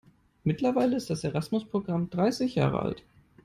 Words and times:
Mittlerweile 0.43 0.95
ist 0.97 1.11
das 1.11 1.23
Erasmus-Programm 1.23 2.09
dreißig 2.09 2.55
Jahre 2.55 2.81
alt. 2.81 3.03